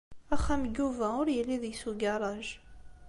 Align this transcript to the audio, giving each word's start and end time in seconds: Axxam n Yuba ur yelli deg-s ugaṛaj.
Axxam 0.33 0.61
n 0.65 0.71
Yuba 0.77 1.07
ur 1.21 1.27
yelli 1.31 1.57
deg-s 1.63 1.83
ugaṛaj. 1.89 2.45